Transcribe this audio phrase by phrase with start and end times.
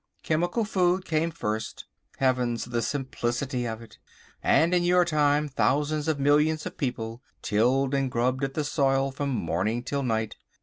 [0.23, 1.85] Chemical Food came first.
[2.17, 2.65] Heavens!
[2.65, 3.99] the simplicity of it.
[4.41, 9.11] And in your time thousands of millions of people tilled and grubbed at the soil
[9.11, 10.37] from morning till night.